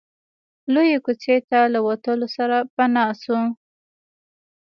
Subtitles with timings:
[0.73, 3.39] لويې کوڅې ته له وتلو سره پناه شو.